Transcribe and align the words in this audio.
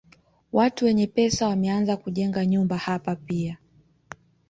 Watu 0.51 0.85
wenye 0.85 1.07
pesa 1.07 1.47
wameanza 1.47 1.97
kujenga 1.97 2.45
nyumba 2.45 2.77
hapa 2.77 3.15
pia. 3.15 3.57